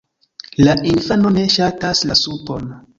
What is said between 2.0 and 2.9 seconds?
la supon.